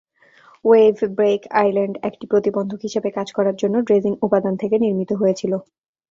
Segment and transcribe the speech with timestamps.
[0.65, 5.53] Wave break island একটি প্রতিবন্ধক হিসাবে কাজ করার জন্য ড্রেজিং উপাদান থেকে নির্মিত হয়েছিল।